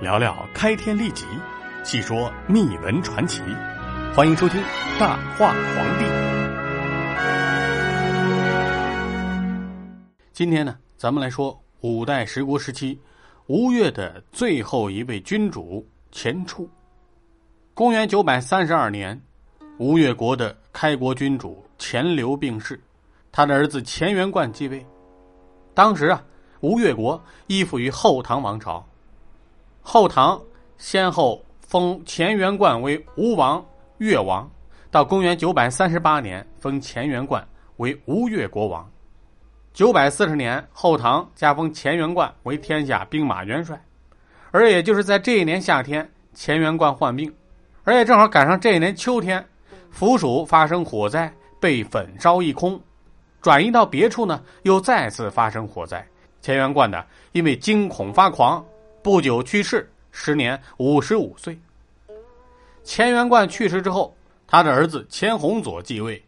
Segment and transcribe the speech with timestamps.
[0.00, 1.26] 聊聊开天立即，
[1.84, 3.42] 细说秘闻传奇。
[4.14, 4.58] 欢迎收听
[4.98, 6.06] 《大话皇帝》。
[10.32, 12.98] 今天呢，咱们来说五代十国时期
[13.46, 16.66] 吴越的最后一位君主钱俶。
[17.74, 19.20] 公元九百三十二年，
[19.76, 22.80] 吴越国的开国君主钱镠病逝，
[23.30, 24.82] 他的儿子钱元贯继位。
[25.74, 26.24] 当时啊，
[26.60, 28.82] 吴越国依附于后唐王朝。
[29.82, 30.40] 后唐
[30.78, 33.64] 先后封乾元贯为吴王、
[33.98, 34.48] 越王，
[34.90, 38.88] 到公元九百三十八年封乾元贯为吴越国王。
[39.72, 43.80] 九百四十年，后唐加封乾元贯为天下兵马元帅。
[44.50, 47.32] 而也就是在这一年夏天，乾元贯患病，
[47.84, 49.44] 而也正好赶上这一年秋天，
[49.90, 52.80] 府署发生火灾，被焚烧一空。
[53.40, 56.04] 转移到别处呢，又再次发生火灾。
[56.42, 58.64] 乾元贯呢，因为惊恐发狂。
[59.02, 61.58] 不久去世，时年五十五岁。
[62.84, 64.14] 钱元贯去世之后，
[64.46, 66.22] 他的儿子钱弘佐继位。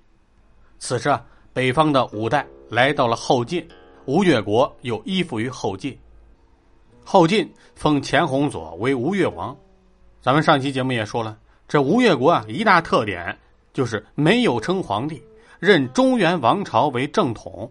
[0.78, 3.66] 此时啊，北方的五代来到了后晋，
[4.06, 5.98] 吴越国又依附于后晋。
[7.04, 9.54] 后晋封钱弘佐为吴越王。
[10.22, 11.36] 咱们上期节目也说了，
[11.68, 13.36] 这吴越国啊，一大特点
[13.74, 15.22] 就是没有称皇帝，
[15.58, 17.70] 认中原王朝为正统。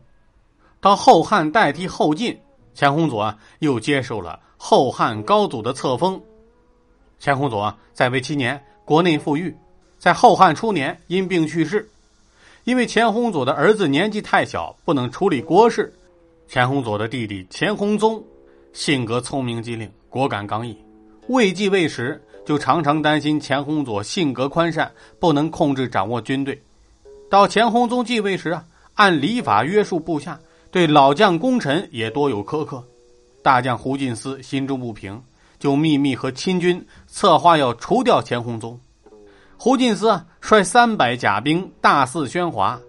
[0.80, 2.40] 到后汉代替后晋，
[2.74, 4.40] 钱弘佐啊又接受了。
[4.58, 6.22] 后汉高祖的册封，
[7.20, 9.56] 钱弘佐在位七年，国内富裕，
[9.98, 11.90] 在后汉初年因病去世。
[12.64, 15.92] 因为钱弘佐的儿子年纪太小，不能处理国事，
[16.48, 18.24] 钱弘佐的弟弟钱弘宗
[18.72, 20.78] 性格聪明机灵，果敢刚毅。
[21.28, 26.62] 未继位时，就常常担心钱弘佐性格宽善，不能控制掌握军队。
[27.32, 28.64] 到钱弘宗继位时啊，
[28.94, 30.40] 按礼法约束部下，
[30.72, 32.82] 对老将功臣也多有苛刻。
[33.44, 35.22] 大将胡进思心中不平，
[35.60, 38.80] 就秘密和亲军策划要除掉钱弘宗。
[39.58, 42.80] 胡进思，率三百甲兵大肆喧哗，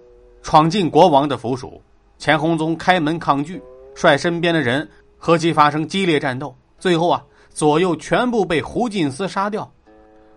[0.42, 1.83] 闯进国王的府署。
[2.18, 3.61] 钱弘宗开门抗拒，
[3.95, 6.55] 率身边的人和其发生激烈战斗。
[6.78, 9.68] 最后啊，左右全部被胡进思杀掉。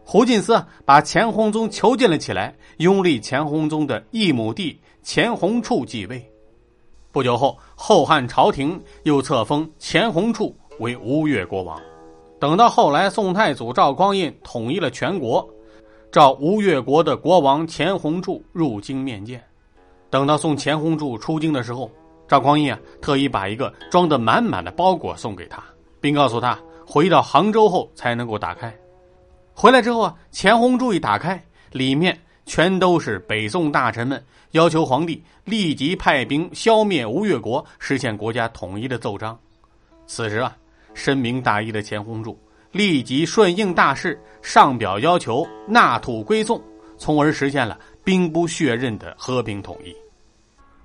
[0.03, 6.31] 胡进思把钱弘宗囚禁了起来，拥立钱弘宗的一母弟钱弘处继位。
[7.15, 11.81] 不久后，后汉朝廷又册封钱弘处为吴越国王。
[12.41, 15.49] 等到后来，宋太祖赵匡胤统一了全国，
[16.11, 19.41] 召吴越国的国王钱弘处入京面见。
[20.09, 21.89] 等到送钱弘处出京的时候，
[22.27, 25.63] 赵匡胤啊特意把一个装得满满的包裹送给他，
[26.01, 28.75] 并告诉他回到杭州后才能够打开。
[29.53, 32.19] 回来之后啊，钱弘处一打开，里面。
[32.45, 39.37] 全都是北宋大臣们要求皇帝立即派兵消灭吴越国，实现国家统一的奏章。
[40.07, 40.55] 此时啊，
[40.93, 42.39] 深明大义的钱弘柱
[42.71, 46.61] 立即顺应大势，上表要求纳土归宋，
[46.97, 49.95] 从而实现了兵不血刃的和平统一。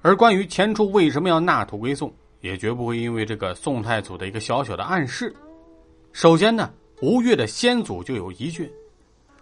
[0.01, 2.11] 而关于钱初为什么要纳土归宋，
[2.41, 5.35] 也绝不会因为这个宋太祖的一个小小的暗示。
[6.13, 6.73] 首先呢，
[7.03, 8.69] 吴越的先祖就有遗训，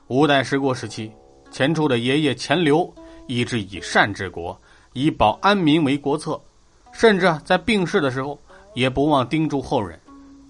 [0.08, 1.12] 五代十国时期。
[1.50, 2.92] 钱初的爷爷钱镠
[3.26, 4.58] 一直以善治国，
[4.92, 6.40] 以保安民为国策，
[6.92, 8.38] 甚至在病逝的时候
[8.74, 9.98] 也不忘叮嘱后人，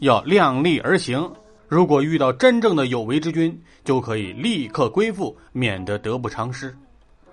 [0.00, 1.31] 要量力而行。
[1.69, 6.75] 如果遇到真正的有为之君，就可以立刻归附，免得得不偿失。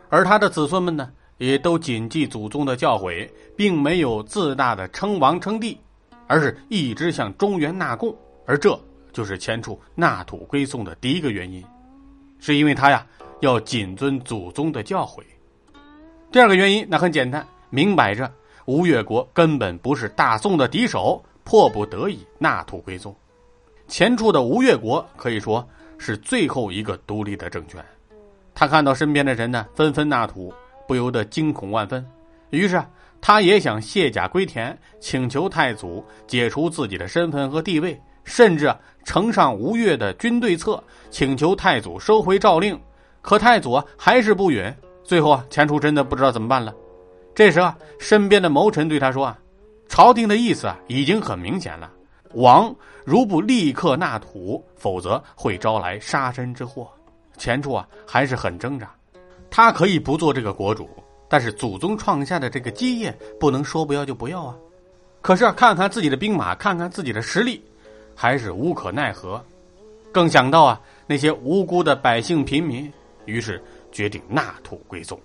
[0.09, 5.77] 而他的子孙们呢，也都谨记祖宗的教诲，并没有自大的称王称帝，
[6.27, 8.15] 而是一直向中原纳贡。
[8.45, 8.79] 而这
[9.13, 11.63] 就是钱初纳土归宋的第一个原因，
[12.45, 13.03] 是因为他呀。
[13.41, 15.21] 要谨遵祖宗的教诲。
[16.31, 18.31] 第二个原因，那很简单，明摆着
[18.63, 23.13] 吴越国根本不是大宋的敌手，迫不得已纳土归宋。
[23.89, 25.67] 前处的吴越国可以说
[25.97, 27.83] 是最后一个独立的政权。
[28.55, 30.51] 他看到身边的人呢纷纷纳土，
[30.87, 32.03] 不由得惊恐万分。
[32.51, 32.81] 于是
[33.19, 38.75] 他也想卸甲归田，请求太祖解除自己的身份和地位，甚至
[39.05, 42.77] 呈上吴越的军队册，请求太祖收回诏令。
[43.21, 44.71] 可太祖啊还是不允，
[45.03, 46.73] 最后啊钱初真的不知道怎么办了。
[47.33, 49.37] 这时啊，身边的谋臣对他说啊
[49.89, 51.91] ：“朝廷的意思啊已经很明显了，
[52.33, 52.73] 王
[53.03, 56.89] 如不立刻纳土，否则会招来杀身之祸。”
[57.37, 58.89] 钱初啊还是很挣扎，
[59.49, 60.89] 他可以不做这个国主，
[61.27, 64.55] 但是祖宗创下的这个基业不能说不要就不要啊。
[65.21, 67.61] 可是啊，看看自己的兵马，看看自己的实力，
[68.15, 69.43] 还是无可奈何。
[70.11, 72.91] 更想到啊那些无辜的百姓平民。
[73.25, 73.59] 于是
[73.91, 75.19] 决定纳土归宋，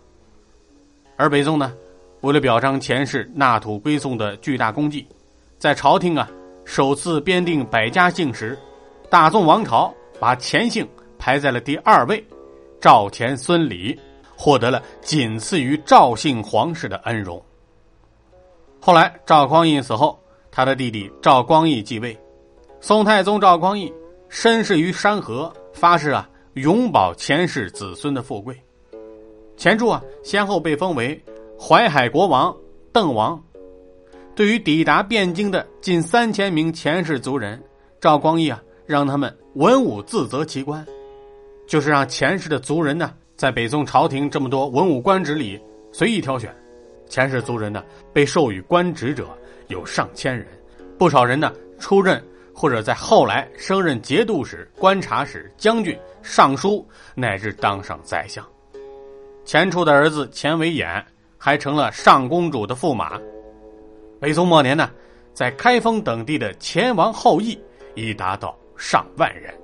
[1.18, 1.74] 而北宋呢，
[2.22, 5.06] 为了表彰前世纳土归宋的巨大功绩，
[5.58, 6.26] 在朝廷啊
[6.64, 8.58] 首次编定百家姓时，
[9.10, 10.88] 大宋王朝把钱姓
[11.18, 12.24] 排在了第二位，
[12.80, 14.00] 赵钱孙李
[14.34, 17.38] 获得了仅次于赵姓皇室的恩荣。
[18.80, 20.18] 后来赵匡胤死后，
[20.50, 22.18] 他的弟弟赵光义继位。
[22.82, 23.92] 宋太宗赵匡胤
[24.30, 28.58] 身世于山河，发誓啊永保前世子孙的富贵。
[29.54, 31.22] 钱柱啊先后被封为
[31.58, 32.56] 淮海国王、
[32.90, 33.38] 邓王。
[34.34, 37.62] 对于抵达汴京的近三千名前世族人，
[38.00, 40.84] 赵光义啊让他们文武自择其官，
[41.66, 45.60] 就是让前世的族人呢在北宋朝廷这么多文武官职里
[45.92, 46.50] 随意挑选。
[47.10, 49.28] 前世族人呢被授予官职者
[49.68, 50.46] 有上千人，
[50.98, 52.24] 不少人呢出任。
[52.60, 58.46] 或者在后来升任节度使、观察使、将军、尚书，乃至当上宰相。
[59.46, 61.02] 钱初的儿子钱维演
[61.38, 63.18] 还成了上公主的驸马。
[64.20, 64.90] 北宋末年呢，
[65.32, 67.58] 在开封等地的钱王后裔
[67.94, 69.54] 已达到上万人。